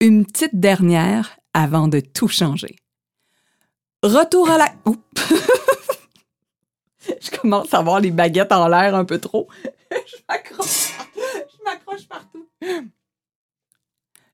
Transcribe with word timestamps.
Une 0.00 0.26
petite 0.26 0.54
dernière 0.60 1.38
avant 1.54 1.88
de 1.88 2.00
tout 2.00 2.28
changer. 2.28 2.76
Retour 4.02 4.50
à 4.50 4.58
la... 4.58 4.74
Oups. 4.84 5.32
Je 7.08 7.30
commence 7.30 7.72
à 7.72 7.80
voir 7.80 8.00
les 8.00 8.10
baguettes 8.10 8.52
en 8.52 8.68
l'air 8.68 8.94
un 8.94 9.06
peu 9.06 9.18
trop. 9.18 9.48
Je 9.90 10.16
m'accroche. 10.28 10.92
Je 11.16 11.64
m'accroche 11.64 12.06
partout. 12.08 12.46